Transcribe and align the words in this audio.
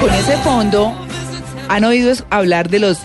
Con 0.00 0.10
ese 0.14 0.36
fondo, 0.38 0.94
¿han 1.68 1.84
oído 1.84 2.12
hablar 2.30 2.68
de 2.68 2.78
los 2.78 2.98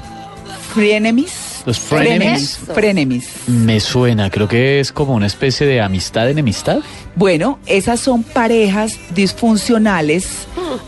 frenemies? 0.74 1.64
Los 1.66 1.80
frenemies. 1.80 2.60
Frenemies. 2.74 3.30
Me 3.48 3.80
suena, 3.80 4.30
creo 4.30 4.48
que 4.48 4.80
es 4.80 4.92
como 4.92 5.14
una 5.16 5.26
especie 5.28 5.66
de 5.66 5.82
amistad 5.82 6.30
enemistad. 6.30 6.80
Bueno, 7.16 7.60
esas 7.66 8.00
son 8.00 8.24
parejas 8.24 9.00
disfuncionales, 9.16 10.48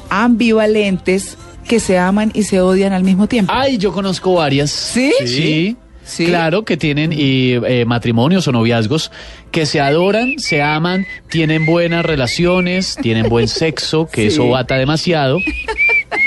ambivalentes, 0.09 1.37
que 1.67 1.79
se 1.79 1.97
aman 1.97 2.31
y 2.35 2.43
se 2.43 2.61
odian 2.61 2.93
al 2.93 3.03
mismo 3.03 3.27
tiempo. 3.27 3.51
Ay, 3.55 3.77
yo 3.77 3.91
conozco 3.91 4.35
varias. 4.35 4.69
¿Sí? 4.71 5.11
Sí. 5.25 5.77
Sí. 6.03 6.27
Claro 6.27 6.63
que 6.65 6.77
tienen 6.77 7.11
y, 7.11 7.53
eh, 7.53 7.83
matrimonios 7.87 8.47
o 8.47 8.51
noviazgos 8.51 9.11
que 9.49 9.65
se 9.65 9.81
adoran, 9.81 10.37
se 10.37 10.61
aman, 10.61 11.07
tienen 11.31 11.65
buenas 11.65 12.05
relaciones, 12.05 12.95
tienen 13.01 13.27
buen 13.27 13.47
sexo, 13.47 14.05
que 14.07 14.21
Sí. 14.21 14.27
eso 14.27 14.47
bata 14.47 14.75
demasiado, 14.75 15.39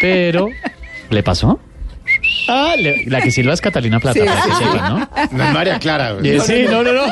pero 0.01 0.49
¿le 1.11 1.23
pasó? 1.23 1.61
Ah, 2.49 2.75
le- 2.79 3.05
la 3.05 3.21
que 3.21 3.31
silba 3.31 3.53
es 3.53 3.61
Catalina 3.61 4.01
Plata, 4.01 4.19
para 4.25 4.43
que 4.43 4.53
sepan, 4.65 4.99
¿no? 4.99 5.11
No 5.33 5.45
es 5.45 5.53
María 5.53 5.79
Clara. 5.79 6.13
güey. 6.13 6.41
Sí, 6.41 6.65
no, 6.65 6.83
no, 6.83 6.95
no. 6.95 7.03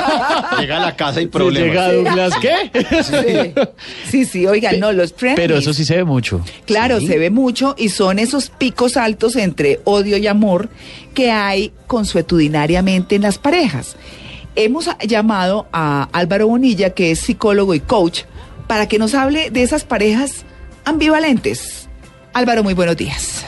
Llega 0.58 0.78
a 0.78 0.80
la 0.80 0.96
casa 0.96 1.20
y 1.20 1.24
Llega 1.24 1.32
problemas. 1.32 1.92
Douglas, 1.92 2.32
¿qué? 2.40 2.72
Sí, 3.02 3.52
sí, 4.10 4.24
sí, 4.24 4.46
oigan, 4.46 4.80
no, 4.80 4.92
los 4.92 5.12
frenemies. 5.12 5.36
Pero 5.46 5.58
eso 5.58 5.74
sí 5.74 5.84
se 5.84 5.96
ve 5.96 6.04
mucho. 6.04 6.40
Claro, 6.64 6.98
se 7.00 7.18
ve 7.18 7.28
mucho 7.28 7.74
y 7.76 7.90
son 7.90 8.18
esos 8.18 8.48
picos 8.48 8.96
altos 8.96 9.36
entre 9.36 9.80
odio 9.84 10.16
y 10.16 10.26
amor 10.26 10.70
que 11.12 11.30
hay 11.30 11.72
consuetudinariamente 11.86 13.16
en 13.16 13.22
las 13.22 13.36
parejas. 13.36 13.96
Hemos 14.54 14.88
a- 14.88 14.96
llamado 15.06 15.66
a 15.74 16.08
Álvaro 16.12 16.48
Bonilla, 16.48 16.90
que 16.90 17.10
es 17.10 17.20
psicólogo 17.20 17.74
y 17.74 17.80
coach, 17.80 18.20
para 18.66 18.88
que 18.88 18.98
nos 18.98 19.14
hable 19.14 19.50
de 19.50 19.62
esas 19.62 19.84
parejas 19.84 20.46
ambivalentes. 20.86 21.75
Álvaro, 22.36 22.62
muy 22.62 22.74
buenos 22.74 22.98
días. 22.98 23.46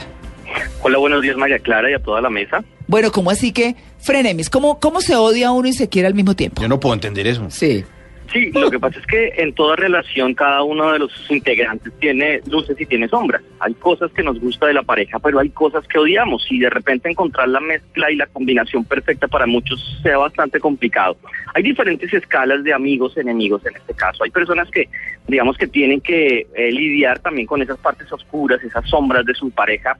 Hola, 0.81 0.97
buenos 0.97 1.21
días 1.21 1.37
María 1.37 1.59
Clara 1.59 1.91
y 1.91 1.93
a 1.93 1.99
toda 1.99 2.21
la 2.21 2.29
mesa. 2.31 2.63
Bueno, 2.87 3.11
¿cómo 3.11 3.29
así 3.29 3.51
que 3.51 3.75
frenemies? 3.99 4.49
¿Cómo, 4.49 4.79
cómo 4.79 4.99
se 5.01 5.15
odia 5.15 5.51
uno 5.51 5.67
y 5.67 5.73
se 5.73 5.89
quiere 5.89 6.07
al 6.07 6.15
mismo 6.15 6.35
tiempo? 6.35 6.59
Yo 6.59 6.67
no 6.67 6.79
puedo 6.79 6.95
entender 6.95 7.27
eso. 7.27 7.45
Sí. 7.51 7.85
Sí, 8.31 8.51
lo 8.51 8.69
que 8.69 8.79
pasa 8.79 8.99
es 8.99 9.07
que 9.07 9.33
en 9.37 9.53
toda 9.53 9.75
relación 9.75 10.35
cada 10.35 10.61
uno 10.61 10.91
de 10.91 10.99
los 10.99 11.31
integrantes 11.31 11.91
tiene 11.99 12.41
luces 12.45 12.79
y 12.79 12.85
tiene 12.85 13.07
sombras. 13.07 13.41
Hay 13.59 13.73
cosas 13.73 14.11
que 14.11 14.21
nos 14.21 14.39
gusta 14.39 14.67
de 14.67 14.73
la 14.75 14.83
pareja, 14.83 15.17
pero 15.17 15.39
hay 15.39 15.49
cosas 15.49 15.87
que 15.87 15.97
odiamos 15.97 16.45
y 16.51 16.59
de 16.59 16.69
repente 16.69 17.09
encontrar 17.09 17.49
la 17.49 17.59
mezcla 17.59 18.11
y 18.11 18.15
la 18.15 18.27
combinación 18.27 18.85
perfecta 18.85 19.27
para 19.27 19.47
muchos 19.47 19.99
sea 20.03 20.17
bastante 20.19 20.59
complicado. 20.59 21.17
Hay 21.55 21.63
diferentes 21.63 22.13
escalas 22.13 22.63
de 22.63 22.71
amigos, 22.71 23.17
enemigos 23.17 23.65
en 23.65 23.75
este 23.75 23.95
caso. 23.95 24.23
Hay 24.23 24.29
personas 24.29 24.69
que, 24.69 24.87
digamos 25.27 25.57
que 25.57 25.67
tienen 25.67 25.99
que 25.99 26.45
eh, 26.53 26.71
lidiar 26.71 27.19
también 27.19 27.47
con 27.47 27.61
esas 27.63 27.79
partes 27.79 28.11
oscuras, 28.11 28.63
esas 28.63 28.87
sombras 28.87 29.25
de 29.25 29.33
su 29.33 29.49
pareja 29.49 29.97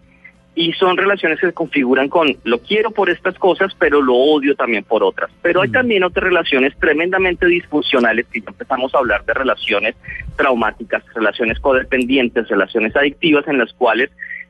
y 0.59 0.73
son 0.73 0.97
relaciones 0.97 1.39
que 1.39 1.47
se 1.47 1.53
configuran 1.53 2.09
con 2.09 2.35
lo 2.43 2.59
quiero 2.59 2.91
por 2.91 3.09
estas 3.09 3.39
cosas, 3.39 3.73
pero 3.79 4.01
lo 4.01 4.13
odio 4.13 4.55
también 4.55 4.83
por 4.83 5.03
otras. 5.03 5.31
Pero 5.41 5.61
hay 5.61 5.69
también 5.69 6.03
otras 6.03 6.25
relaciones 6.25 6.77
tremendamente 6.77 7.45
disfuncionales, 7.45 8.25
ya 8.33 8.41
empezamos 8.45 8.93
a 8.93 8.97
hablar 8.97 9.23
de 9.23 9.33
relaciones 9.33 9.95
traumáticas, 10.35 11.01
relaciones 11.15 11.61
codependientes, 11.61 12.49
relaciones 12.49 12.93
adictivas, 12.93 13.47
en 13.47 13.57
las 13.57 13.71
cuales 13.71 14.09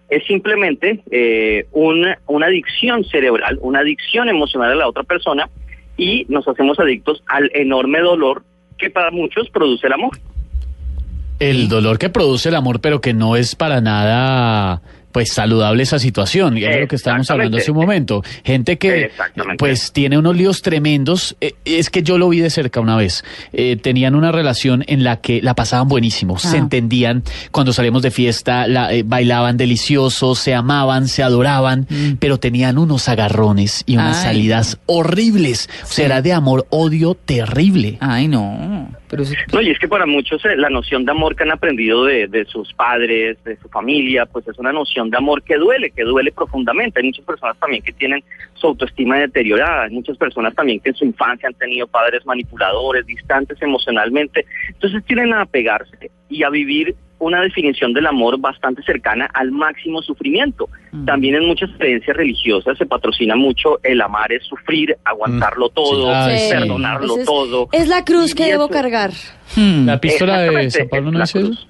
es 0.09 0.25
simplemente 0.25 1.03
eh, 1.11 1.67
una, 1.73 2.17
una 2.25 2.47
adicción 2.47 3.03
cerebral, 3.03 3.59
una 3.61 3.81
adicción 3.81 4.30
emocional 4.30 4.71
a 4.71 4.75
la 4.77 4.87
otra 4.87 5.03
persona 5.03 5.47
y 5.95 6.25
nos 6.27 6.47
hacemos 6.47 6.80
adictos 6.80 7.21
al 7.27 7.52
enorme 7.53 7.99
dolor 7.99 8.41
que 8.80 8.89
para 8.89 9.11
muchos 9.11 9.47
produce 9.52 9.85
el 9.85 9.93
amor. 9.93 10.17
El 11.39 11.69
dolor 11.69 11.99
que 11.99 12.09
produce 12.09 12.49
el 12.49 12.55
amor, 12.55 12.81
pero 12.81 12.99
que 12.99 13.13
no 13.13 13.35
es 13.35 13.55
para 13.55 13.80
nada 13.80 14.81
pues 15.11 15.31
saludable 15.33 15.83
esa 15.83 15.97
situación, 15.99 16.57
y 16.57 16.63
es 16.65 16.79
lo 16.81 16.88
que 16.88 16.95
estábamos 16.95 17.29
hablando 17.31 17.57
hace 17.57 17.71
un 17.71 17.77
momento. 17.77 18.23
Gente 18.43 18.77
que 18.77 19.05
Exactamente. 19.05 19.57
pues 19.57 19.91
tiene 19.91 20.17
unos 20.17 20.35
líos 20.35 20.61
tremendos, 20.61 21.35
Eh, 21.41 21.53
es 21.65 21.89
que 21.89 22.03
yo 22.03 22.17
lo 22.17 22.30
vi 22.30 22.39
de 22.39 22.49
cerca 22.49 22.80
una 22.80 22.95
vez, 22.95 23.23
Eh, 23.53 23.75
tenían 23.81 24.14
una 24.15 24.31
relación 24.31 24.83
en 24.87 25.03
la 25.03 25.17
que 25.21 25.42
la 25.42 25.55
pasaban 25.55 25.87
buenísimo, 25.87 26.37
se 26.37 26.55
Ah. 26.58 26.59
entendían, 26.59 27.23
cuando 27.52 27.73
salíamos 27.73 28.02
de 28.03 28.11
fiesta 28.11 28.67
la, 28.67 28.93
eh, 28.93 29.03
bailaban 29.03 29.58
delicioso, 29.58 30.36
se 30.36 30.53
amaban, 30.53 31.08
se 31.08 31.23
adoraban, 31.23 31.87
pero 32.19 32.37
tenían 32.39 32.77
unos 32.77 33.09
agarrones 33.09 33.83
y 33.86 33.95
unas 33.95 34.17
Ay. 34.17 34.23
salidas 34.23 34.77
horribles, 34.86 35.69
o 35.83 35.87
sea, 35.87 36.05
era 36.05 36.21
de 36.21 36.33
amor, 36.33 36.67
odio 36.69 37.15
terrible. 37.15 37.98
Ay, 37.99 38.27
no. 38.27 38.89
No, 39.53 39.61
y 39.61 39.70
es 39.70 39.80
que 39.80 39.87
para 39.87 40.05
muchos 40.05 40.43
eh, 40.45 40.55
la 40.55 40.70
noción 40.70 41.05
de 41.05 41.11
amor 41.11 41.36
que 41.36 41.43
han 41.43 41.52
aprendido 41.52 42.05
de, 42.05 42.27
de 42.27 42.45
sus 42.45 42.73
padres, 42.73 43.43
de 43.43 43.58
su 43.58 43.67
familia, 43.70 44.25
pues 44.25 44.47
es 44.47 44.58
una 44.59 44.71
noción 44.71 45.09
de 45.09 45.17
amor 45.17 45.42
que 45.43 45.58
duele, 45.58 45.92
que 45.92 46.03
duele 46.03 46.31
profundamente. 46.31 46.99
Hay 46.99 47.08
muchas 47.08 47.25
personas 47.25 47.58
también 47.59 47.81
que 47.81 47.92
tienen 47.92 48.23
su 48.53 48.67
autoestima 48.67 49.17
deteriorada, 49.17 49.83
hay 49.83 49.92
muchas 49.92 50.17
personas 50.17 50.53
también 50.53 50.80
que 50.80 50.89
en 50.89 50.95
su 50.95 51.05
infancia 51.05 51.48
han 51.48 51.55
tenido 51.55 51.87
padres 51.87 52.25
manipuladores, 52.25 53.05
distantes 53.05 53.61
emocionalmente. 53.61 54.45
Entonces 54.69 55.03
tienen 55.05 55.33
a 55.33 55.42
apegarse 55.42 56.11
y 56.30 56.43
a 56.43 56.49
vivir 56.49 56.95
una 57.19 57.41
definición 57.41 57.93
del 57.93 58.07
amor 58.07 58.39
bastante 58.39 58.81
cercana 58.83 59.30
al 59.33 59.52
máximo 59.52 60.02
sufrimiento. 60.02 60.69
También 61.05 61.35
en 61.35 61.45
muchas 61.47 61.69
creencias 61.77 62.15
religiosas 62.17 62.77
se 62.77 62.85
patrocina 62.85 63.35
mucho 63.35 63.80
el 63.83 64.02
amar 64.02 64.31
es 64.31 64.43
sufrir, 64.45 64.95
aguantarlo 65.05 65.69
todo, 65.69 66.09
Ah, 66.13 66.30
sí. 66.35 66.49
perdonarlo 66.52 67.17
es- 67.19 67.25
todo. 67.25 67.69
Es 67.71 67.87
la 67.87 68.03
cruz 68.05 68.31
Y 68.31 68.35
que 68.35 68.45
debo 68.45 68.63
eso- 68.65 68.73
cargar. 68.73 69.11
Hmm. 69.55 69.85
La 69.85 69.99
pistola 69.99 70.39
de 70.41 70.71
San 70.71 70.87
Pablo 70.89 71.09
es 71.09 71.13
no 71.13 71.23
es 71.23 71.35
eso. 71.35 71.67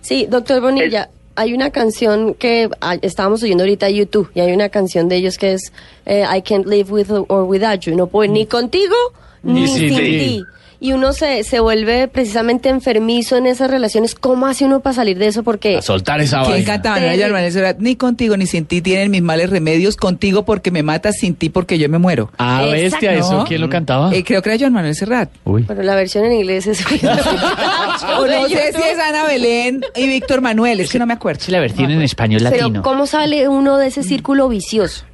Sí, 0.00 0.26
doctor 0.30 0.60
Bonilla, 0.60 1.08
hay 1.36 1.54
una 1.54 1.70
canción 1.70 2.34
que 2.34 2.68
ah, 2.80 2.96
estábamos 3.02 3.42
oyendo 3.42 3.62
ahorita 3.64 3.88
en 3.88 3.96
YouTube 3.96 4.30
y 4.34 4.40
hay 4.40 4.52
una 4.52 4.68
canción 4.68 5.08
de 5.08 5.16
ellos 5.16 5.38
que 5.38 5.52
es 5.54 5.72
eh, 6.06 6.24
I 6.34 6.42
can't 6.42 6.66
live 6.66 6.90
with 6.90 7.10
or 7.10 7.44
without 7.44 7.80
you. 7.80 7.94
No 7.96 8.06
puedo 8.06 8.30
ni 8.32 8.46
contigo 8.46 8.94
ni, 9.42 9.62
Ni 9.62 9.68
sin 9.68 9.88
sin 9.90 9.98
ti. 9.98 10.44
Y 10.80 10.92
uno 10.92 11.12
se, 11.12 11.42
se 11.42 11.58
vuelve 11.58 12.06
precisamente 12.06 12.68
enfermizo 12.68 13.36
en 13.36 13.46
esas 13.48 13.68
relaciones. 13.68 14.14
¿Cómo 14.14 14.46
hace 14.46 14.64
uno 14.64 14.78
para 14.78 14.94
salir 14.94 15.18
de 15.18 15.26
eso? 15.26 15.42
Porque 15.42 15.78
A 15.78 15.82
soltar 15.82 16.20
esa 16.20 16.42
¿Quién 16.42 16.52
vaina. 16.52 16.66
cantaba? 16.66 16.96
No 16.96 17.02
era 17.02 17.10
Terrible. 17.10 17.24
Joan 17.24 17.32
Manuel 17.32 17.52
Serrat. 17.52 17.78
Ni 17.80 17.96
contigo 17.96 18.36
ni 18.36 18.46
sin 18.46 18.64
ti 18.64 18.80
tienen 18.80 19.10
mis 19.10 19.22
males 19.22 19.50
remedios. 19.50 19.96
Contigo 19.96 20.44
porque 20.44 20.70
me 20.70 20.84
matas, 20.84 21.16
sin 21.18 21.34
ti 21.34 21.48
porque 21.50 21.80
yo 21.80 21.88
me 21.88 21.98
muero. 21.98 22.30
Ah, 22.38 22.64
bestia. 22.70 23.14
¿eso 23.14 23.44
quién 23.48 23.60
lo 23.60 23.68
cantaba? 23.68 24.14
Eh, 24.14 24.22
creo 24.22 24.40
que 24.40 24.50
era 24.50 24.58
Joan 24.60 24.72
Manuel 24.72 24.94
Serrat. 24.94 25.30
Uy. 25.44 25.62
bueno, 25.62 25.82
la 25.82 25.96
versión 25.96 26.24
en 26.26 26.32
inglés 26.34 26.66
es... 26.68 26.84
O 28.18 28.26
no 28.26 28.48
sé 28.48 28.72
si 28.72 28.82
es 28.82 28.98
Ana 29.00 29.24
Belén 29.24 29.84
y 29.96 30.06
Víctor 30.06 30.40
Manuel. 30.40 30.78
Es 30.78 30.92
que 30.92 30.98
no 31.00 31.06
me 31.06 31.14
acuerdo. 31.14 31.40
la 31.48 31.58
versión 31.60 31.90
en 31.90 32.02
español 32.02 32.42
Pero 32.50 32.82
¿cómo 32.82 33.06
sale 33.06 33.48
uno 33.48 33.76
de 33.78 33.88
ese 33.88 34.04
círculo 34.04 34.48
vicioso? 34.48 35.04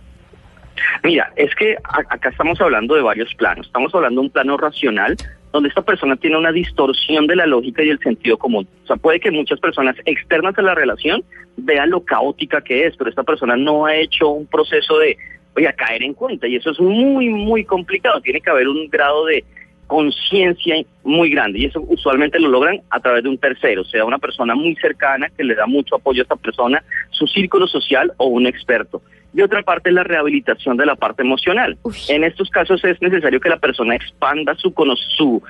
Mira, 1.03 1.33
es 1.37 1.55
que 1.55 1.77
acá 2.11 2.29
estamos 2.29 2.61
hablando 2.61 2.95
de 2.95 3.03
varios 3.03 3.33
planos. 3.35 3.67
Estamos 3.67 3.95
hablando 3.95 4.21
de 4.21 4.27
un 4.27 4.31
plano 4.33 4.57
racional 4.57 5.17
donde 5.55 5.69
esta 5.69 5.83
persona 5.83 6.17
tiene 6.17 6.37
una 6.37 6.51
distorsión 6.51 7.29
de 7.29 7.37
la 7.37 7.47
lógica 7.47 7.81
y 7.85 7.89
el 7.89 8.01
sentido 8.01 8.37
común. 8.37 8.67
O 8.83 8.87
sea, 8.89 8.97
puede 8.97 9.21
que 9.21 9.31
muchas 9.31 9.61
personas 9.61 9.95
externas 10.05 10.59
a 10.59 10.63
la 10.63 10.75
relación 10.75 11.23
vean 11.57 11.91
lo 11.91 12.05
caótica 12.05 12.61
que 12.61 12.87
es, 12.87 12.97
pero 12.97 13.09
esta 13.09 13.23
persona 13.23 13.57
no 13.57 13.87
ha 13.87 13.95
hecho 13.95 14.31
un 14.31 14.49
proceso 14.49 14.99
de, 14.99 15.17
oye, 15.55 15.73
caer 15.75 16.03
en 16.03 16.15
cuenta. 16.15 16.49
Y 16.49 16.57
eso 16.57 16.73
es 16.73 16.81
muy, 16.81 17.29
muy 17.29 17.65
complicado. 17.65 18.21
Tiene 18.21 18.41
que 18.41 18.51
haber 18.51 18.67
un 18.67 18.89
grado 18.89 19.27
de 19.27 19.45
conciencia 19.87 20.75
muy 21.05 21.31
grande 21.31 21.61
y 21.61 21.67
eso 21.67 21.85
usualmente 21.87 22.41
lo 22.41 22.49
logran 22.49 22.81
a 22.91 22.99
través 22.99 23.23
de 23.23 23.29
un 23.29 23.39
tercero, 23.39 23.85
sea 23.85 24.05
una 24.05 24.19
persona 24.19 24.57
muy 24.57 24.75
cercana 24.77 25.29
que 25.37 25.45
le 25.45 25.55
da 25.55 25.67
mucho 25.67 25.95
apoyo 25.95 26.23
a 26.23 26.25
esta 26.25 26.37
persona, 26.37 26.83
su 27.11 27.29
círculo 27.29 27.69
social 27.69 28.13
o 28.17 28.27
un 28.27 28.47
experto. 28.49 29.03
Y 29.35 29.43
otra 29.43 29.63
parte 29.63 29.89
es 29.89 29.95
la 29.95 30.05
rehabilitación 30.05 30.77
de 30.77 30.87
la 30.87 30.95
parte 30.95 31.23
emocional. 31.23 31.77
Uy. 31.83 31.97
En 32.09 32.23
estos 32.23 32.51
casos 32.51 32.85
es 32.85 33.03
necesario 33.03 33.41
que 33.41 33.49
la 33.49 33.59
persona 33.59 33.97
expanda 33.97 34.55
su, 34.55 34.73
su 35.17 35.43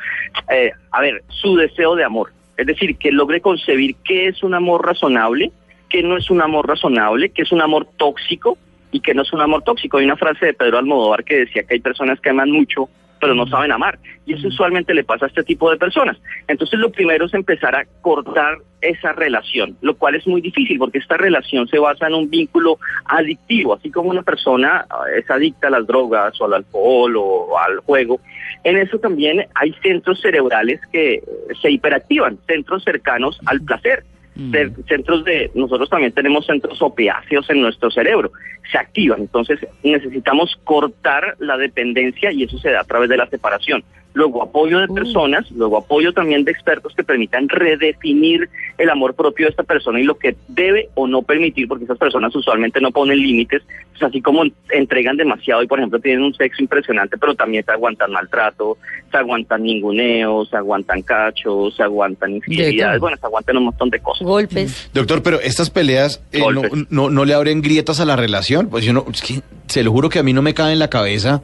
eh, 0.51 0.73
a 0.91 1.01
ver, 1.03 1.23
su 1.29 1.57
deseo 1.57 1.95
de 1.95 2.05
amor. 2.05 2.33
Es 2.57 2.67
decir, 2.67 2.97
que 2.97 3.13
logre 3.13 3.41
concebir 3.41 3.97
qué 4.05 4.29
es 4.29 4.43
un 4.43 4.55
amor 4.55 4.87
razonable, 4.87 5.53
qué 5.91 6.03
no 6.03 6.17
es 6.17 6.31
un 6.31 6.41
amor 6.41 6.67
razonable, 6.67 7.31
qué 7.31 7.43
es 7.43 7.53
un 7.53 7.61
amor 7.61 7.87
tóxico 7.97 8.57
y 8.91 9.01
qué 9.01 9.13
no 9.13 9.23
es 9.23 9.33
un 9.33 9.43
amor 9.43 9.63
tóxico. 9.63 9.99
Hay 9.99 10.05
una 10.07 10.17
frase 10.17 10.47
de 10.47 10.55
Pedro 10.55 10.79
Almodóvar 10.79 11.25
que 11.25 11.41
decía 11.41 11.65
que 11.65 11.75
hay 11.75 11.81
personas 11.81 12.21
que 12.21 12.31
aman 12.31 12.51
mucho, 12.51 12.89
pero 13.25 13.35
no 13.35 13.47
saben 13.47 13.73
amar. 13.73 13.99
Y 14.27 14.35
eso 14.35 14.49
usualmente 14.49 14.93
le 14.93 15.03
pasa 15.03 15.25
a 15.25 15.29
este 15.29 15.45
tipo 15.45 15.71
de 15.71 15.79
personas. 15.79 16.19
Entonces 16.47 16.79
lo 16.79 16.93
primero 16.93 17.25
es 17.25 17.33
empezar 17.33 17.75
a 17.75 17.87
cortar 18.03 18.59
esa 18.83 19.15
relación, 19.15 19.79
lo 19.81 19.97
cual 19.97 20.15
es 20.15 20.27
muy 20.27 20.43
difícil 20.43 20.79
porque 20.79 20.99
esta 20.99 21.17
relación 21.17 21.67
se 21.69 21.79
basa 21.79 22.07
en 22.07 22.17
un 22.17 22.29
vínculo 22.29 22.79
adictivo, 23.07 23.73
así 23.73 23.91
como 23.91 24.11
una 24.11 24.23
persona 24.23 24.85
eh, 25.09 25.21
es 25.21 25.31
adicta 25.31 25.69
a 25.69 25.71
las 25.71 25.87
drogas 25.87 26.39
o 26.39 26.45
al 26.45 26.53
alcohol 26.53 27.17
o 27.17 27.59
al 27.59 27.79
juego. 27.79 28.21
En 28.63 28.77
eso 28.77 28.99
también 28.99 29.47
hay 29.55 29.73
centros 29.83 30.21
cerebrales 30.21 30.83
que 30.93 31.23
se 31.63 31.71
hiperactivan, 31.71 32.37
centros 32.47 32.85
cercanos 32.85 33.41
al 33.47 33.63
placer. 33.63 34.05
Cer- 34.37 34.73
Centros 34.89 35.25
de, 35.25 35.51
nosotros 35.55 35.89
también 35.89 36.13
tenemos 36.13 36.47
centros 36.47 36.83
opiáceos 36.83 37.49
en 37.51 37.61
nuestro 37.61 37.91
cerebro, 37.91 38.33
se 38.71 38.79
activan, 38.79 39.21
entonces 39.21 39.61
necesitamos 39.83 40.59
cortar 40.65 41.37
la 41.39 41.57
dependencia 41.57 42.33
y 42.33 42.43
eso 42.43 42.59
se 42.59 42.71
da 42.71 42.81
a 42.81 42.85
través 42.85 43.09
de 43.09 43.17
la 43.17 43.29
separación. 43.29 43.85
Luego 44.15 44.43
apoyo 44.43 44.79
de 44.79 44.89
personas, 44.89 45.51
luego 45.51 45.77
apoyo 45.77 46.13
también 46.13 46.45
de 46.45 46.53
expertos 46.53 46.95
que 46.95 47.03
permitan 47.03 47.49
redefinir 47.49 48.49
el 48.79 48.89
amor 48.89 49.15
propio 49.15 49.47
de 49.47 49.51
esta 49.51 49.65
persona 49.65 50.01
y 50.01 50.05
lo 50.05 50.17
que 50.17 50.37
debe 50.49 50.89
o 50.95 51.07
no 51.07 51.23
permitir, 51.23 51.69
porque 51.69 51.85
esas 51.85 51.99
personas 51.99 52.35
usualmente 52.35 52.81
no 52.81 52.93
ponen 52.93 53.19
límites, 53.19 53.63
pues 53.91 54.03
así 54.03 54.23
como 54.23 54.45
entregan 54.71 55.17
demasiado 55.17 55.63
y 55.63 55.67
por 55.67 55.81
ejemplo 55.81 55.99
tienen 55.99 56.23
un 56.23 56.35
sexo 56.35 56.63
impresionante, 56.63 57.19
pero 57.19 57.35
también 57.35 57.65
se 57.65 57.73
aguantan 57.73 58.13
maltrato, 58.13 58.79
se 59.11 59.17
aguantan 59.17 59.65
ninguneos, 59.65 60.49
se 60.49 60.57
aguantan 60.57 61.03
cachos, 61.03 61.75
se 61.75 61.83
aguantan 61.83 62.37
infidelidades, 62.37 63.01
bueno, 63.01 63.17
se 63.17 63.27
aguantan 63.27 63.57
un 63.57 63.65
montón 63.65 63.91
de 63.91 63.99
cosas. 63.99 64.27
Golpes. 64.27 64.91
Doctor, 64.95 65.23
pero 65.25 65.41
estas 65.41 65.71
peleas 65.71 66.23
eh, 66.31 66.39
no, 66.39 66.63
no, 66.89 67.11
no 67.11 67.25
le 67.25 67.35
abren 67.35 67.63
grietas 67.63 67.99
a 67.99 68.05
la 68.05 68.15
relación. 68.15 68.69
Pues 68.69 68.85
yo 68.85 68.93
no, 68.93 69.07
es 69.13 69.23
que 69.23 69.41
se 69.67 69.83
lo 69.83 69.91
juro 69.91 70.09
que 70.09 70.21
a 70.21 70.23
mí 70.23 70.33
no 70.33 70.43
me 70.43 70.55
cabe 70.55 70.73
en 70.73 70.79
la 70.79 70.89
cabeza 70.89 71.43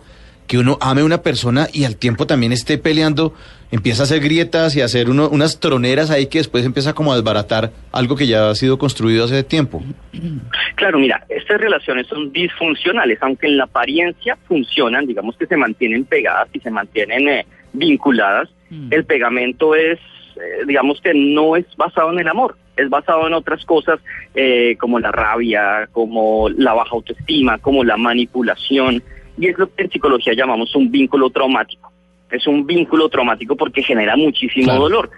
que 0.51 0.59
uno 0.59 0.79
ame 0.81 1.03
a 1.03 1.05
una 1.05 1.23
persona 1.23 1.69
y 1.73 1.85
al 1.85 1.95
tiempo 1.95 2.27
también 2.27 2.51
esté 2.51 2.77
peleando, 2.77 3.33
empieza 3.71 4.03
a 4.03 4.07
hacer 4.07 4.19
grietas 4.19 4.75
y 4.75 4.81
a 4.81 4.87
hacer 4.87 5.09
uno- 5.09 5.29
unas 5.29 5.61
troneras 5.61 6.11
ahí 6.11 6.27
que 6.27 6.39
después 6.39 6.65
empieza 6.67 6.93
como 6.93 7.13
a 7.13 7.15
desbaratar 7.15 7.71
algo 7.93 8.17
que 8.17 8.27
ya 8.27 8.51
ha 8.51 8.55
sido 8.57 8.77
construido 8.77 9.25
hace 9.27 9.45
tiempo. 9.45 9.81
Claro, 10.75 10.99
mira, 10.99 11.25
estas 11.29 11.61
relaciones 11.61 12.07
son 12.09 12.33
disfuncionales, 12.33 13.19
aunque 13.21 13.47
en 13.47 13.59
la 13.59 13.65
apariencia 13.65 14.37
funcionan, 14.49 15.07
digamos 15.07 15.37
que 15.37 15.47
se 15.47 15.57
mantienen 15.57 16.05
pegadas 16.05 16.49
y 16.53 16.59
se 16.59 16.71
mantienen 16.71 17.29
eh, 17.29 17.47
vinculadas, 17.73 18.49
el 18.91 19.05
pegamento 19.05 19.75
es, 19.77 19.99
eh, 20.37 20.65
digamos 20.67 21.01
que 21.01 21.13
no 21.15 21.55
es 21.57 21.67
basado 21.77 22.13
en 22.13 22.19
el 22.19 22.27
amor, 22.29 22.57
es 22.77 22.89
basado 22.89 23.27
en 23.29 23.35
otras 23.35 23.65
cosas 23.67 24.01
eh, 24.35 24.75
como 24.81 24.99
la 24.99 25.13
rabia, 25.13 25.89
como 25.93 26.49
la 26.49 26.73
baja 26.73 26.91
autoestima, 26.97 27.59
como 27.59 27.85
la 27.85 27.97
manipulación, 27.99 29.03
y 29.41 29.49
es 29.49 29.59
lo 29.59 29.75
que 29.75 29.83
en 29.85 29.91
psicología 29.91 30.35
llamamos 30.35 30.75
un 30.77 30.91
vínculo 30.91 31.31
traumático. 31.31 31.91
Es 32.31 32.47
un 32.47 32.67
vínculo 32.67 33.09
traumático 33.09 33.57
porque 33.57 33.83
genera 33.83 34.15
muchísimo 34.17 34.67
Claro. 34.67 34.81
dolor. 34.83 35.11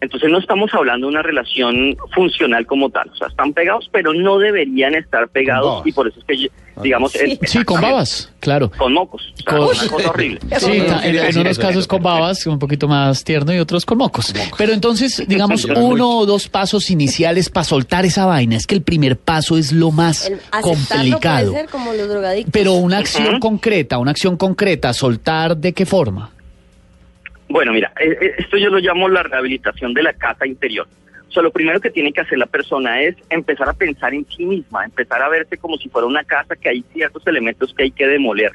Entonces 0.00 0.30
no 0.30 0.38
estamos 0.38 0.72
hablando 0.72 1.06
de 1.06 1.12
una 1.12 1.22
relación 1.22 1.94
funcional 2.14 2.64
como 2.66 2.88
tal, 2.88 3.10
o 3.10 3.16
sea, 3.16 3.26
están 3.28 3.52
pegados, 3.52 3.88
pero 3.92 4.14
no 4.14 4.38
deberían 4.38 4.94
estar 4.94 5.28
pegados 5.28 5.86
y 5.86 5.92
por 5.92 6.08
eso 6.08 6.18
es 6.20 6.24
que, 6.24 6.36
yo- 6.38 6.48
digamos, 6.82 7.14
es- 7.16 7.38
Sí, 7.42 7.62
con 7.64 7.82
babas, 7.82 8.32
claro. 8.40 8.70
con 8.78 8.94
mocos, 8.94 9.22
o 9.34 9.36
sea, 9.36 9.44
Con- 9.44 9.60
una 9.68 9.88
cosa 9.88 10.08
horrible. 10.10 10.40
Sí, 10.58 10.82
en, 11.02 11.38
unos 11.38 11.58
casos 11.58 11.86
con 11.86 12.02
babas, 12.02 12.46
un 12.46 12.58
poquito 12.58 12.88
más 12.88 13.22
tierno 13.24 13.52
y 13.52 13.58
otros 13.58 13.84
con 13.84 13.98
mocos. 13.98 14.32
Pero 14.56 14.72
entonces, 14.72 15.22
digamos, 15.28 15.66
uno 15.66 16.08
o 16.20 16.24
dos 16.24 16.48
pasos 16.48 16.90
iniciales 16.90 17.50
para 17.50 17.64
soltar 17.64 18.06
esa 18.06 18.24
vaina. 18.24 18.56
Es 18.56 18.66
que 18.66 18.74
el 18.76 18.82
primer 18.82 19.18
paso 19.18 19.58
es 19.58 19.70
lo 19.72 19.90
más 19.90 20.32
complicado. 20.62 21.50
puede 21.52 21.62
ser 21.62 21.70
como 21.70 21.92
los 21.92 22.08
drogadictos. 22.08 22.52
Pero 22.52 22.72
una 22.74 22.96
acción 22.98 23.38
concreta, 23.38 23.98
una 23.98 24.12
acción 24.12 24.38
concreta, 24.38 24.94
soltar 24.94 25.58
de 25.58 25.74
qué 25.74 25.84
forma. 25.84 26.30
Bueno, 27.50 27.72
mira, 27.72 27.92
eh, 28.00 28.16
eh, 28.20 28.34
esto 28.38 28.56
yo 28.56 28.70
lo 28.70 28.78
llamo 28.78 29.08
la 29.08 29.24
rehabilitación 29.24 29.92
de 29.92 30.04
la 30.04 30.12
casa 30.12 30.46
interior. 30.46 30.86
O 31.28 31.32
sea, 31.32 31.42
lo 31.42 31.50
primero 31.50 31.80
que 31.80 31.90
tiene 31.90 32.12
que 32.12 32.20
hacer 32.20 32.38
la 32.38 32.46
persona 32.46 33.02
es 33.02 33.16
empezar 33.28 33.68
a 33.68 33.72
pensar 33.72 34.14
en 34.14 34.24
sí 34.26 34.46
misma, 34.46 34.84
empezar 34.84 35.20
a 35.20 35.28
verse 35.28 35.58
como 35.58 35.76
si 35.76 35.88
fuera 35.88 36.06
una 36.06 36.22
casa 36.22 36.54
que 36.54 36.68
hay 36.68 36.84
ciertos 36.92 37.26
elementos 37.26 37.74
que 37.74 37.82
hay 37.82 37.90
que 37.90 38.06
demoler. 38.06 38.52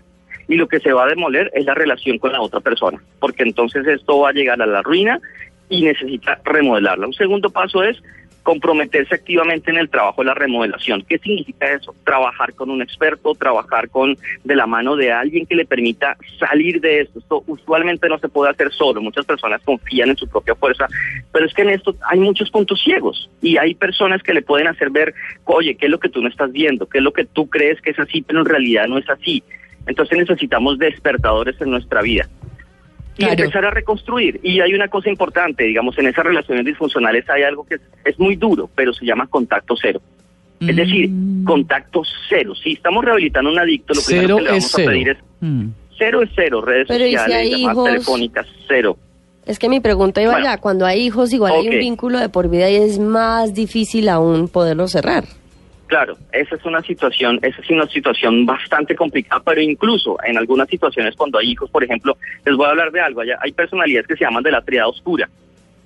Y 0.48 0.56
lo 0.56 0.70
que 0.70 0.80
se 0.80 0.94
va 0.94 1.04
a 1.04 1.10
demoler 1.10 1.52
es 1.54 1.66
la 1.66 1.74
relación 1.74 2.20
con 2.20 2.32
la 2.32 2.40
otra 2.40 2.62
persona, 2.62 2.98
porque 3.20 3.44
entonces 3.44 3.86
esto 3.86 4.20
va 4.20 4.30
a 4.30 4.34
llegar 4.34 4.62
a 4.62 4.66
la 4.66 4.82
ruina 4.82 5.20
y 5.68 5.84
necesita 5.84 6.40
remodelarla. 6.46 7.08
Un 7.08 7.14
segundo 7.14 7.50
paso 7.50 7.84
es 7.84 8.02
comprometerse 8.46 9.16
activamente 9.16 9.72
en 9.72 9.78
el 9.78 9.90
trabajo 9.90 10.22
de 10.22 10.28
la 10.28 10.36
remodelación. 10.36 11.04
¿Qué 11.10 11.18
significa 11.18 11.66
eso? 11.74 11.96
Trabajar 12.06 12.54
con 12.54 12.70
un 12.70 12.84
experto, 12.84 13.34
trabajar 13.34 13.90
con 13.90 14.16
de 14.44 14.56
la 14.56 14.68
mano 14.68 14.96
de 14.96 15.12
alguien 15.12 15.48
que 15.48 15.56
le 15.56 15.66
permita 15.66 16.16
salir 16.40 16.80
de 16.80 17.02
esto. 17.02 17.18
Esto 17.18 17.44
usualmente 17.48 18.08
no 18.08 18.20
se 18.20 18.30
puede 18.30 18.52
hacer 18.52 18.72
solo. 18.72 19.02
Muchas 19.02 19.26
personas 19.26 19.64
confían 19.66 20.12
en 20.12 20.18
su 20.18 20.28
propia 20.28 20.54
fuerza, 20.54 20.88
pero 21.34 21.48
es 21.48 21.56
que 21.56 21.64
en 21.64 21.72
esto 21.72 21.96
hay 22.08 22.20
muchos 22.20 22.52
puntos 22.52 22.80
ciegos 22.84 23.32
y 23.42 23.58
hay 23.58 23.74
personas 23.74 24.22
que 24.22 24.36
le 24.36 24.44
pueden 24.44 24.68
hacer 24.68 24.92
ver, 24.92 25.16
oye, 25.46 25.76
¿qué 25.76 25.88
es 25.88 25.92
lo 25.92 26.00
que 26.00 26.10
tú 26.10 26.22
no 26.22 26.30
estás 26.30 26.52
viendo? 26.52 26.88
¿Qué 26.88 27.00
es 27.00 27.04
lo 27.04 27.14
que 27.14 27.26
tú 27.26 27.50
crees 27.50 27.82
que 27.82 27.90
es 27.90 28.00
así, 28.00 28.22
pero 28.22 28.42
en 28.42 28.46
realidad 28.46 28.86
no 28.88 29.00
es 29.00 29.10
así? 29.10 29.44
Entonces 29.88 30.20
necesitamos 30.20 30.78
despertadores 30.78 31.60
en 31.60 31.72
nuestra 31.72 32.04
vida 32.04 32.30
y 33.18 33.24
Claro. 33.24 33.34
empezar 33.44 33.66
a 33.66 33.70
reconstruir. 33.72 34.40
Y 34.44 34.60
hay 34.60 34.74
una 34.74 34.88
cosa 34.88 35.10
importante, 35.10 35.64
digamos, 35.64 35.98
en 35.98 36.08
esas 36.08 36.26
relaciones 36.26 36.66
disfuncionales 36.66 37.30
hay 37.30 37.44
algo 37.44 37.66
que 37.66 37.76
es, 37.76 37.82
es 38.04 38.20
muy 38.20 38.36
duro, 38.36 38.70
pero 38.76 38.94
se 38.94 39.06
llama 39.06 39.28
contacto 39.28 39.76
cero. 39.82 40.02
Es 40.62 40.76
decir, 40.76 41.10
contacto 41.46 42.02
cero. 42.30 42.54
Si 42.56 42.72
estamos 42.74 43.04
rehabilitando 43.04 43.50
a 43.50 43.54
un 43.54 43.60
adicto, 43.60 43.94
lo 43.94 44.02
primero 44.02 44.28
Cero 44.28 44.38
que 44.38 44.44
le 44.44 44.50
vamos 44.50 44.74
a 44.74 44.78
pedir 44.78 45.10
es 45.10 45.18
Mm. 45.42 45.68
cero 45.98 46.22
es 46.24 46.30
cero, 46.36 46.62
redes 46.62 46.88
Pero 46.88 47.06
¿y 47.06 47.12
si 47.12 47.18
sociales, 47.18 47.52
llamadas 47.52 47.74
hijos? 47.76 47.86
telefónicas, 47.90 48.48
cero. 48.68 48.98
Es 49.46 49.60
que 49.60 49.70
mi 49.70 49.80
pregunta 49.80 50.22
iba 50.22 50.32
Bueno. 50.32 50.48
allá, 50.48 50.58
cuando 50.60 50.86
hay 50.86 51.02
hijos 51.02 51.32
igual 51.34 51.54
hay 51.54 51.68
un 51.70 51.78
vínculo 51.80 52.20
de 52.20 52.30
por 52.30 52.50
vida 52.50 52.70
y 52.70 52.78
es 52.78 52.98
más 53.00 53.54
difícil 53.54 54.10
aún 54.10 54.48
poderlo 54.48 54.88
cerrar. 54.88 55.26
Claro, 55.88 56.18
esa 56.32 56.56
es 56.56 56.66
una 56.66 56.82
situación, 56.82 57.40
esa 57.44 57.62
es 57.62 57.70
una 57.70 57.86
situación 57.88 58.46
bastante 58.46 58.96
complicada, 58.96 59.42
pero 59.46 59.62
incluso 59.62 60.18
en 60.24 60.38
algunas 60.38 60.68
situaciones 60.68 61.16
cuando 61.16 61.38
hay 61.38 61.52
hijos, 61.52 61.70
por 61.70 61.84
ejemplo, 61.84 62.18
les 62.44 62.56
voy 62.56 62.66
a 62.66 62.70
hablar 62.72 62.92
de 62.92 63.02
algo, 63.02 63.22
allá 63.22 63.38
hay 63.42 63.52
personalidades 63.52 64.08
que 64.08 64.16
se 64.16 64.24
llaman 64.24 64.44
de 64.44 64.52
la 64.52 64.62
triada 64.62 64.88
oscura. 64.88 65.30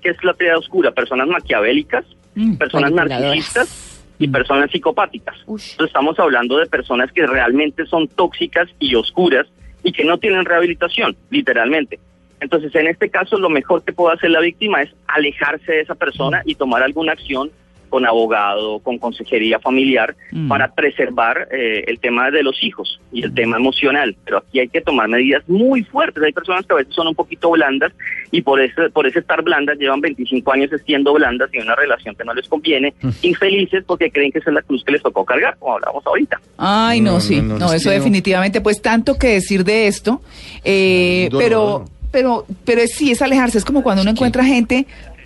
¿Qué 0.02 0.10
es 0.10 0.24
la 0.24 0.34
triada 0.34 0.58
oscura? 0.58 0.92
Personas 0.92 1.28
maquiavélicas, 1.28 2.06
Mm, 2.36 2.56
personas 2.56 2.92
narcisistas 2.92 4.02
y 4.18 4.28
personas 4.28 4.72
psicopáticas. 4.72 5.36
Entonces 5.42 5.80
estamos 5.80 6.18
hablando 6.20 6.58
de 6.58 6.68
personas 6.68 7.12
que 7.12 7.26
realmente 7.26 7.86
son 7.86 8.08
tóxicas 8.08 8.70
y 8.80 8.96
oscuras 8.96 9.48
y 9.84 9.92
que 9.92 10.04
no 10.04 10.18
tienen 10.18 10.46
rehabilitación, 10.46 11.16
literalmente. 11.30 12.00
Entonces, 12.42 12.74
en 12.76 12.88
este 12.88 13.10
caso, 13.10 13.38
lo 13.38 13.50
mejor 13.50 13.84
que 13.84 13.92
puede 13.92 14.16
hacer 14.16 14.30
la 14.30 14.40
víctima 14.40 14.82
es 14.82 14.90
alejarse 15.08 15.72
de 15.72 15.82
esa 15.82 15.96
persona 15.96 16.42
y 16.46 16.56
tomar 16.56 16.82
alguna 16.84 17.12
acción 17.12 17.52
con 17.90 18.06
abogado, 18.06 18.80
con 18.80 18.98
consejería 18.98 19.60
familiar, 19.60 20.16
Mm. 20.32 20.48
para 20.48 20.72
preservar 20.74 21.48
eh, 21.52 21.84
el 21.88 22.00
tema 22.00 22.30
de 22.32 22.44
los 22.44 22.64
hijos 22.64 23.00
y 23.12 23.24
el 23.24 23.34
tema 23.34 23.58
emocional. 23.58 24.16
Pero 24.26 24.38
aquí 24.38 24.60
hay 24.60 24.68
que 24.70 24.82
tomar 24.82 25.08
medidas 25.10 25.44
muy 25.48 25.84
fuertes. 25.84 26.24
Hay 26.24 26.32
personas 26.32 26.66
que 26.66 26.74
a 26.74 26.78
veces 26.78 26.94
son 26.94 27.08
un 27.08 27.16
poquito 27.16 27.50
blandas 27.52 27.92
y 28.32 28.42
por 28.42 28.62
ese, 28.62 28.90
por 28.92 29.08
ese 29.08 29.20
estar 29.20 29.42
blandas 29.44 29.78
llevan 29.80 30.02
25 30.02 30.52
años 30.54 30.70
siendo 30.86 31.14
blandas 31.14 31.50
y 31.52 31.58
en 31.58 31.64
una 31.64 31.76
relación 31.76 32.16
que 32.16 32.24
no 32.24 32.34
les 32.34 32.48
conviene, 32.48 32.94
infelices 33.24 33.84
porque 33.86 34.12
creen 34.12 34.32
que 34.32 34.40
esa 34.40 34.52
es 34.52 34.54
la 34.54 34.62
cruz 34.62 34.84
que 34.84 34.92
les 34.92 35.02
tocó 35.02 35.26
cargar, 35.26 35.58
como 35.58 35.74
hablábamos 35.76 36.06
ahorita. 36.06 36.40
Ay, 36.58 37.02
no, 37.02 37.14
No, 37.14 37.20
sí, 37.20 37.38
no, 37.38 37.44
no, 37.54 37.58
no, 37.60 37.66
es 37.74 37.82
eso 37.82 37.90
definitivamente, 37.90 38.62
pues 38.62 38.82
tanto 38.82 39.18
que 39.18 39.28
decir 39.30 39.64
de 39.64 39.88
esto, 39.88 40.22
eh, 40.64 41.30
pero, 41.38 41.86
pero, 42.12 42.46
pero 42.66 42.82
es- 42.82 42.94
sí 42.96 43.12
es 43.12 43.22
alejarse, 43.22 43.58
es 43.58 43.66
como 43.66 43.82
cuando 43.82 44.02
uno 44.04 44.12
encuentra 44.12 44.44
gente 44.44 44.86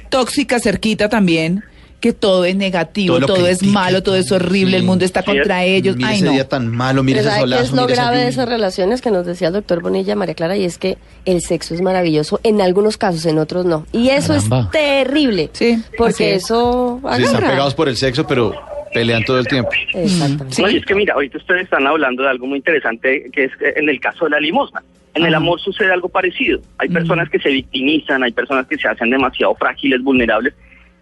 tóxica 0.09 0.59
cerquita 0.59 1.09
también, 1.09 1.63
que 2.03 2.11
todo 2.11 2.43
es 2.43 2.57
negativo, 2.57 3.17
Todo 3.21 3.47
es 3.47 3.63
malo, 3.63 4.03
todo 4.03 4.17
es 4.17 4.29
horrible, 4.29 4.71
sí. 4.71 4.75
el 4.75 4.83
mundo 4.83 5.05
está 5.05 5.21
Sí, 5.21 5.25
contra 5.27 5.63
ellos, 5.63 5.95
Mire 5.95 6.09
ay 6.09 6.15
ese 6.17 6.25
no. 6.25 6.31
día 6.33 6.49
tan 6.49 6.67
malo, 6.67 7.01
mire 7.01 7.19
Pero 7.19 7.29
ese 7.29 7.39
¿sabe 7.39 7.49
qué 7.49 7.55
solazo. 7.55 7.63
es 7.63 7.71
lo 7.81 7.87
grave 7.87 8.17
de 8.17 8.27
esas 8.27 8.49
relaciones 8.49 9.01
que 9.01 9.09
nos 9.09 9.25
decía 9.25 9.47
el 9.47 9.53
doctor 9.53 9.81
Bonilla, 9.81 10.13
María 10.17 10.33
Clara? 10.35 10.57
Y 10.57 10.65
es 10.65 10.77
que 10.77 10.97
el 11.23 11.39
sexo 11.41 11.73
es 11.73 11.79
maravilloso 11.79 12.41
en 12.43 12.59
algunos 12.59 12.97
casos, 12.97 13.25
en 13.25 13.39
otros 13.39 13.65
no. 13.65 13.85
Y 13.93 14.09
eso 14.09 14.33
Caramba. 14.33 14.59
es 14.65 14.71
terrible. 14.71 15.49
Sí, 15.53 15.81
Porque 15.97 16.35
es. 16.35 16.43
eso 16.43 16.99
Sí, 17.15 17.23
están 17.23 17.41
pegados 17.41 17.73
por 17.73 17.87
el 17.87 17.95
sexo, 17.95 18.27
pero 18.27 18.53
pelean 18.93 19.23
todo 19.23 19.39
el 19.39 19.47
tiempo. 19.47 19.71
Exactamente. 19.93 20.61
No, 20.61 20.69
y 20.69 20.75
es 20.77 20.85
que 20.85 20.95
mira, 20.95 21.13
ahorita 21.13 21.37
ustedes 21.37 21.63
están 21.63 21.87
hablando 21.87 22.23
de 22.23 22.29
algo 22.29 22.47
muy 22.47 22.57
interesante 22.57 23.29
que 23.31 23.45
es 23.45 23.51
en 23.77 23.87
el 23.87 24.01
caso 24.01 24.25
de 24.25 24.31
la 24.31 24.39
limosna. 24.41 24.83
En 25.15 25.23
el 25.23 25.35
Ajá. 25.35 25.37
amor 25.37 25.61
sucede 25.61 25.93
algo 25.93 26.09
parecido. 26.09 26.59
Hay 26.79 26.89
personas 26.89 27.29
que 27.29 27.39
se 27.39 27.47
victimizan, 27.49 28.23
hay 28.23 28.31
personas 28.33 28.67
que 28.67 28.77
se 28.77 28.87
hacen 28.87 29.09
demasiado 29.11 29.55
frágiles, 29.55 30.01
vulnerables 30.03 30.53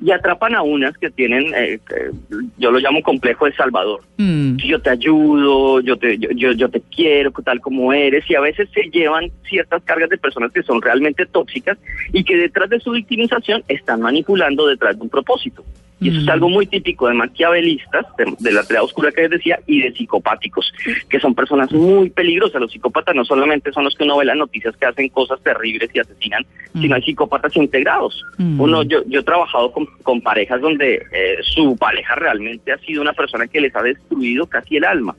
y 0.02 0.12
atrapan 0.12 0.56
a 0.56 0.64
unas 0.64 0.98
que 0.98 1.12
tienen, 1.12 1.54
eh, 1.54 1.80
eh, 1.96 2.12
yo 2.58 2.72
lo 2.72 2.80
llamo 2.80 3.02
complejo 3.04 3.46
de 3.46 3.54
Salvador. 3.54 4.02
Mm. 4.18 4.58
Yo 4.58 4.82
te 4.82 4.90
ayudo, 4.90 5.80
yo 5.82 5.96
te, 5.96 6.18
yo, 6.18 6.30
yo, 6.32 6.52
yo 6.54 6.70
te 6.70 6.82
quiero 6.82 7.32
tal 7.44 7.60
como 7.60 7.94
eres 7.94 8.30
y 8.30 8.36
a 8.36 8.42
veces 8.42 8.68
se 8.74 8.90
llevan 8.90 9.32
ciertas 9.48 9.84
cargas 9.84 10.10
de 10.10 10.18
personas 10.18 10.52
que 10.52 10.64
son 10.64 10.82
realmente 10.82 11.26
tóxicas 11.26 11.78
y 12.12 12.24
que 12.24 12.36
detrás 12.36 12.70
de 12.70 12.80
su 12.80 12.92
victimización 12.92 13.64
están 13.68 14.02
manipulando 14.02 14.68
detrás 14.68 14.98
de 14.98 15.04
un 15.04 15.10
propósito. 15.10 15.64
Y 16.02 16.10
eso 16.10 16.20
es 16.20 16.28
algo 16.30 16.50
muy 16.50 16.66
típico 16.66 17.08
de 17.08 17.14
maquiavelistas, 17.14 18.08
de, 18.18 18.34
de 18.40 18.52
la 18.52 18.64
triada 18.64 18.84
oscura 18.84 19.12
que 19.12 19.22
les 19.22 19.30
decía, 19.30 19.60
y 19.68 19.82
de 19.82 19.94
psicopáticos, 19.94 20.74
que 21.08 21.20
son 21.20 21.36
personas 21.36 21.72
muy 21.72 22.10
peligrosas. 22.10 22.60
Los 22.60 22.72
psicópatas 22.72 23.16
no 23.16 23.24
solamente 23.24 23.72
son 23.72 23.84
los 23.84 23.96
que 23.96 24.04
uno 24.04 24.18
ve 24.18 24.26
las 24.26 24.36
noticias 24.36 24.76
que 24.78 24.88
hacen 24.88 25.10
cosas 25.10 25.40
terribles 25.44 25.92
y 25.94 26.00
asesinan, 26.00 26.44
sino 26.74 26.96
hay 26.96 27.04
psicópatas 27.04 27.56
integrados. 27.56 28.24
Mm. 28.38 28.60
Uno, 28.60 28.84
yo, 28.84 29.04
yo 29.08 29.20
he 29.20 29.24
trabajado 29.24 29.72
con, 29.72 29.86
con 30.02 30.22
parejas 30.22 30.60
donde 30.60 30.96
eh, 30.96 31.38
su 31.44 31.78
pareja 31.78 32.16
realmente 32.16 32.72
ha 32.72 32.78
sido 32.80 33.02
una 33.02 33.14
persona 33.14 33.46
que 33.46 33.62
les 33.62 33.76
ha 33.76 33.84
destruido 33.84 34.48
casi 34.48 34.78
el 34.78 34.86
alma. 34.86 35.16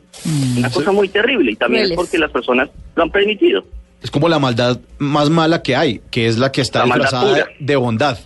Una 0.56 0.70
cosa 0.70 0.90
muy 0.90 1.08
terrible 1.08 1.52
y 1.52 1.56
también 1.56 1.84
es 1.84 1.92
porque 1.92 2.18
las 2.18 2.30
personas 2.30 2.68
lo 2.96 3.04
han 3.04 3.10
permitido. 3.10 3.64
Es 4.02 4.10
como 4.10 4.28
la 4.28 4.40
maldad 4.40 4.80
más 4.98 5.30
mala 5.30 5.62
que 5.62 5.76
hay, 5.76 6.00
que 6.10 6.26
es 6.26 6.38
la 6.38 6.50
que 6.50 6.60
está 6.60 6.80
La 6.80 6.86
disfrazada 6.86 7.46
de 7.58 7.76
bondad. 7.76 8.18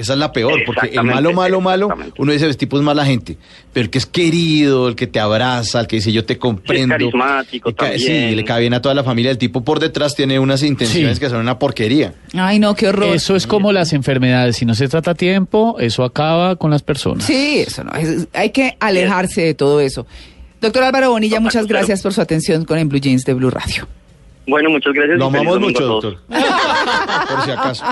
Esa 0.00 0.14
es 0.14 0.18
la 0.18 0.32
peor, 0.32 0.60
porque 0.64 0.86
el 0.94 1.02
malo, 1.04 1.32
malo, 1.34 1.60
malo, 1.60 1.88
uno 2.16 2.32
dice, 2.32 2.46
el 2.46 2.56
tipo 2.56 2.78
es 2.78 2.82
mala 2.82 3.04
gente, 3.04 3.36
pero 3.72 3.84
el 3.84 3.90
que 3.90 3.98
es 3.98 4.06
querido, 4.06 4.88
el 4.88 4.96
que 4.96 5.06
te 5.06 5.20
abraza, 5.20 5.80
el 5.80 5.86
que 5.86 5.96
dice 5.96 6.10
yo 6.10 6.24
te 6.24 6.38
comprendo. 6.38 6.94
carismático 6.94 7.74
también. 7.74 8.00
Sí, 8.00 8.34
le 8.34 8.42
cae 8.44 8.60
bien 8.62 8.72
a 8.72 8.80
toda 8.80 8.94
la 8.94 9.04
familia. 9.04 9.30
El 9.30 9.36
tipo 9.36 9.62
por 9.62 9.78
detrás 9.78 10.14
tiene 10.14 10.38
unas 10.38 10.62
intenciones 10.62 11.18
Sí. 11.18 11.20
que 11.20 11.28
son 11.28 11.40
una 11.40 11.58
porquería. 11.58 12.14
Ay, 12.32 12.58
no, 12.58 12.74
qué 12.74 12.88
horror. 12.88 13.14
Eso 13.14 13.36
es 13.36 13.46
como 13.46 13.72
las 13.72 13.92
enfermedades. 13.92 14.56
Si 14.56 14.64
no 14.64 14.74
se 14.74 14.88
trata 14.88 15.10
a 15.10 15.14
tiempo, 15.14 15.76
eso 15.78 16.02
acaba 16.02 16.56
con 16.56 16.70
las 16.70 16.82
personas. 16.82 17.24
Sí, 17.24 17.58
eso 17.66 17.84
no. 17.84 17.92
es- 17.92 18.26
hay 18.32 18.50
que 18.50 18.76
alejarse 18.80 19.42
de 19.42 19.52
todo 19.54 19.80
eso. 19.80 20.06
Doctor 20.62 20.82
Álvaro 20.84 21.10
Bonilla, 21.10 21.40
muchas 21.40 21.66
gracias 21.66 22.00
por 22.02 22.14
su 22.14 22.22
atención 22.22 22.64
con 22.64 22.78
el 22.78 22.86
Blue 22.86 23.00
Jeans 23.00 23.24
de 23.24 23.34
Blue 23.34 23.50
Radio. 23.50 23.86
Bueno, 24.46 24.70
muchas 24.70 24.94
gracias. 24.94 25.18
Lo 25.18 25.26
amamos 25.26 25.60
mucho, 25.60 25.84
doctor. 25.84 26.18
por 26.28 27.44
si 27.44 27.50
acaso. 27.50 27.84